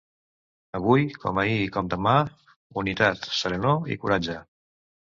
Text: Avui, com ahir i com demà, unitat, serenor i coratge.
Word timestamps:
Avui, 0.79 1.03
com 1.25 1.41
ahir 1.43 1.59
i 1.65 1.69
com 1.77 1.93
demà, 1.95 2.15
unitat, 2.85 3.31
serenor 3.43 3.97
i 3.97 4.01
coratge. 4.07 4.43